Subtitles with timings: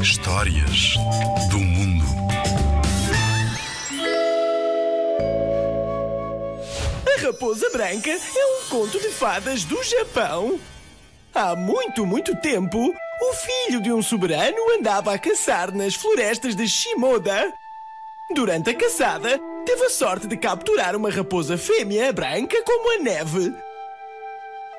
[0.00, 0.94] Histórias
[1.50, 2.04] do mundo.
[7.06, 10.58] A Raposa Branca é um conto de fadas do Japão.
[11.34, 16.66] Há muito, muito tempo, o filho de um soberano andava a caçar nas florestas de
[16.66, 17.52] Shimoda.
[18.34, 23.67] Durante a caçada, teve a sorte de capturar uma raposa fêmea branca como a neve.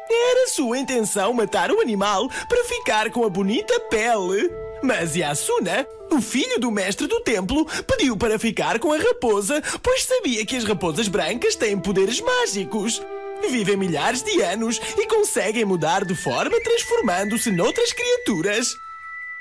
[0.10, 4.50] Era sua intenção matar o animal para ficar com a bonita pele.
[4.82, 10.06] Mas Yasuna, o filho do mestre do templo, pediu para ficar com a raposa, pois
[10.06, 13.02] sabia que as raposas brancas têm poderes mágicos.
[13.50, 18.78] Vivem milhares de anos e conseguem mudar de forma transformando-se noutras criaturas.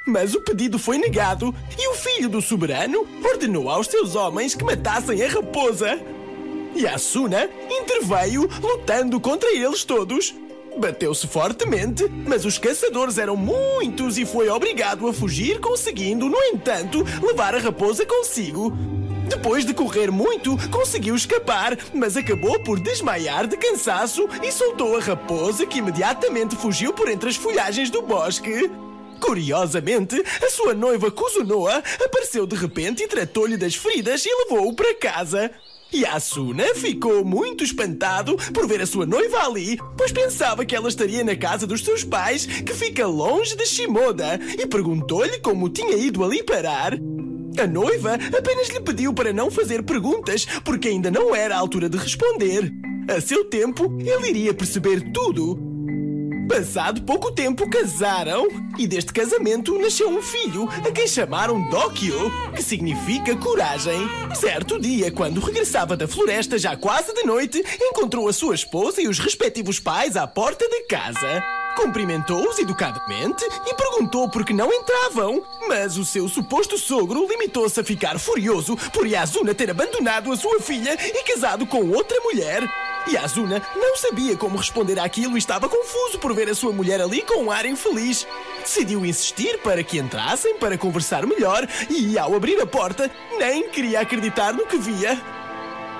[0.06, 4.64] Mas o pedido foi negado e o filho do soberano ordenou aos seus homens que
[4.64, 5.98] matassem a raposa.
[6.76, 10.34] Yasuna interveio lutando contra eles todos.
[10.76, 17.04] Bateu-se fortemente, mas os caçadores eram muitos e foi obrigado a fugir, conseguindo, no entanto,
[17.22, 18.72] levar a raposa consigo.
[19.28, 25.00] Depois de correr muito, conseguiu escapar, mas acabou por desmaiar de cansaço e soltou a
[25.00, 28.70] raposa que imediatamente fugiu por entre as folhagens do bosque.
[29.20, 34.94] Curiosamente, a sua noiva Kuzunoa apareceu de repente e tratou-lhe das feridas e levou-o para
[34.94, 35.50] casa.
[35.94, 41.24] Yasuna ficou muito espantado por ver a sua noiva ali, pois pensava que ela estaria
[41.24, 46.22] na casa dos seus pais, que fica longe de Shimoda, e perguntou-lhe como tinha ido
[46.22, 46.94] ali parar.
[47.58, 51.88] A noiva apenas lhe pediu para não fazer perguntas, porque ainda não era a altura
[51.88, 52.72] de responder.
[53.08, 55.67] A seu tempo, ele iria perceber tudo.
[56.48, 62.62] Passado pouco tempo, casaram e deste casamento nasceu um filho, a quem chamaram Dokyo, que
[62.62, 64.08] significa coragem.
[64.34, 69.06] Certo dia, quando regressava da floresta já quase de noite, encontrou a sua esposa e
[69.06, 71.44] os respectivos pais à porta de casa.
[71.76, 75.44] Cumprimentou-os educadamente e perguntou por que não entravam.
[75.68, 80.60] Mas o seu suposto sogro limitou-se a ficar furioso por Yasuna ter abandonado a sua
[80.60, 82.68] filha e casado com outra mulher.
[83.10, 87.22] Yasuna não sabia como responder àquilo e estava confuso por ver a sua mulher ali
[87.22, 88.26] com um ar infeliz.
[88.60, 94.00] Decidiu insistir para que entrassem para conversar melhor e, ao abrir a porta, nem queria
[94.00, 95.20] acreditar no que via.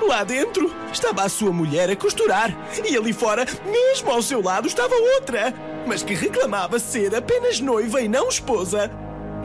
[0.07, 2.57] Lá dentro estava a sua mulher a costurar
[2.89, 5.53] e ali fora, mesmo ao seu lado, estava outra,
[5.87, 8.91] mas que reclamava ser apenas noiva e não esposa.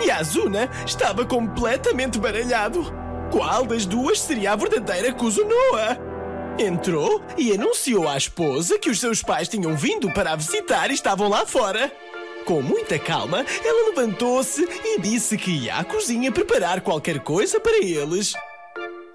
[0.03, 2.93] E Azuna estava completamente baralhado.
[3.31, 6.12] Qual das duas seria a verdadeira Kuzunoa?
[6.59, 10.93] Entrou e anunciou à esposa que os seus pais tinham vindo para a visitar e
[10.93, 11.91] estavam lá fora.
[12.45, 17.83] Com muita calma, ela levantou-se e disse que ia à cozinha preparar qualquer coisa para
[17.83, 18.33] eles.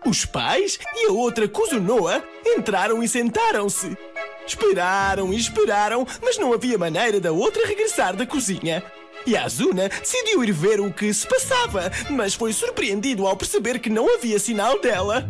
[0.04, 3.96] Os pais e a outra Kuzunoa entraram e sentaram-se.
[4.44, 8.82] Esperaram e esperaram, mas não havia maneira da outra regressar da cozinha.
[9.26, 13.78] E a Azuna decidiu ir ver o que se passava, mas foi surpreendido ao perceber
[13.78, 15.28] que não havia sinal dela.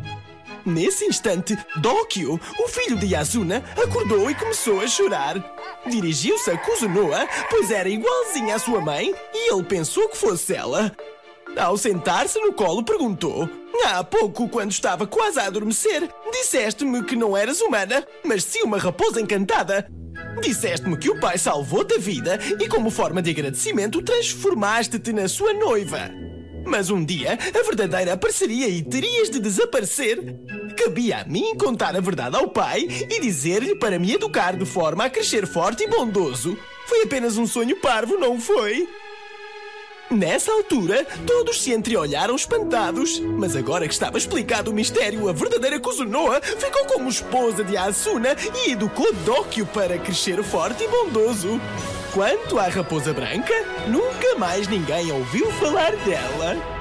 [0.69, 5.43] Nesse instante, Dokyo, o filho de Yasuna, acordou e começou a chorar.
[5.87, 10.95] Dirigiu-se a Kuzunoa, pois era igualzinha à sua mãe, e ele pensou que fosse ela.
[11.57, 13.49] Ao sentar-se no colo, perguntou:
[13.87, 18.77] Há pouco, quando estava quase a adormecer, disseste-me que não eras humana, mas sim uma
[18.77, 19.91] raposa encantada.
[20.43, 25.55] Disseste-me que o pai salvou-te a vida e, como forma de agradecimento, transformaste-te na sua
[25.55, 26.11] noiva.
[26.69, 30.19] Mas um dia a verdadeira apareceria e terias de desaparecer.
[30.79, 35.05] Cabia a mim contar a verdade ao pai e dizer-lhe para me educar de forma
[35.05, 36.57] a crescer forte e bondoso.
[36.87, 38.89] Foi apenas um sonho parvo, não foi?
[40.09, 43.19] Nessa altura, todos se entreolharam espantados.
[43.19, 48.37] Mas agora que estava explicado o mistério, a verdadeira Kuzunoa ficou como esposa de Asuna
[48.65, 51.61] e educou Dokyo para crescer forte e bondoso.
[52.15, 53.53] Quanto à Raposa Branca,
[53.89, 56.78] nunca mais ninguém ouviu falar dela.